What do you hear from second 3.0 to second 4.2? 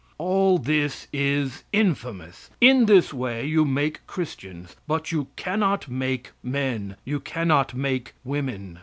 way you make